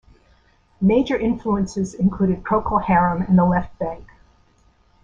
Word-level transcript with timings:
Major 0.81 1.15
influences 1.15 1.93
included 1.93 2.41
Procol 2.43 2.83
Harum 2.83 3.21
and 3.21 3.37
The 3.37 3.45
Left 3.45 3.77
Banke. 3.77 4.07